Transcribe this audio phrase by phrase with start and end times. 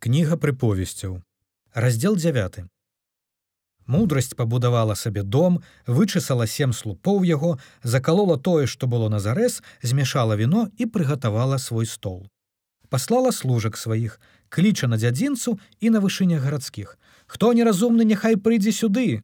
[0.00, 1.20] кніга прыповесцяў.
[1.74, 2.64] Раздел 9
[3.90, 10.36] мудрасць пабудавала сабе дом вычысала сем слупоў яго закалола тое што было на зарэз змяшала
[10.40, 12.28] віно і прыгатавала свой стол.
[12.88, 16.96] Паслала служак сваіх кліча на дзядзінцу і на вышынях гарадскіх.
[17.26, 19.22] Хто неразумны няхай прыйдзе сюды!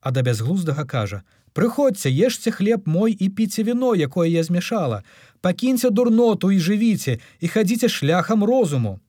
[0.00, 1.22] А да бязглуздага кажа
[1.56, 5.02] прыходзьце ешце хлеб мой і піце віно якое я змяшала.
[5.40, 9.00] Пакіньце дурноту і жывіце і хадзіце шляхам розуму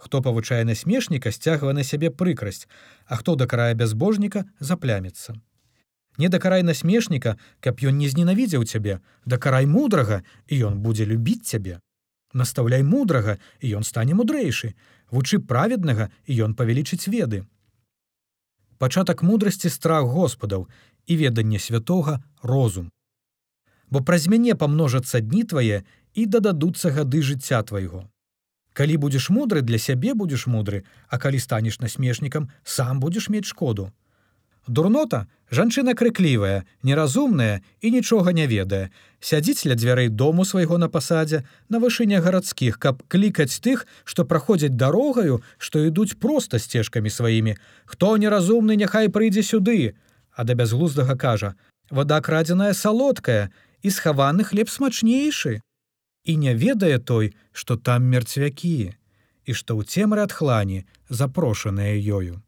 [0.00, 2.66] хто павучае насмешніка сцягвае на сябе прыкрасць
[3.06, 5.36] а хто дакарае бязбожніка запляміцца
[6.20, 11.80] не дакарай насмешніка каб ён не зненавідзеў цябе дакарай мудрага і ён будзе любіць цябе.
[12.32, 14.74] Настаўляй мудрага і ён стане мудрэйшы.
[15.10, 17.42] Вучы праведнага і ён павялічыць веды.
[18.78, 20.68] Пачатак мудрасці страх господаў
[21.06, 22.92] і веданне святога розум.
[23.90, 25.82] Бо праз мяне памножацца дні твае
[26.14, 28.06] і дададуцца гады жыцця твайго
[28.80, 33.90] калі будзеш мудры для сябе будзеш мудры а калі станеш насмешнікам сам будзеш мець шкоду
[34.66, 38.90] Дурнота жанчына крыклівая, неразумная і нічога не ведае.
[39.18, 44.76] Сядзіць ля дзвярэй дому свайго на пасадзе, на вышыня гарадскіх, каб клікаць тых, што праходзяць
[44.76, 47.56] дарогаю, што ідуць проста сцежкамі сваімі.
[47.84, 49.96] Хто неразумны, няхай прыйдзе сюды,
[50.36, 51.54] А да бязглуздага кажа:
[51.90, 53.50] вода крадзеная салодкая
[53.82, 55.60] і схаваны хлеб смачнейшы.
[56.24, 58.92] І не ведае той, што там мерцвякі,
[59.46, 62.42] і што ў цемры ад хлані запрошаныя ёю.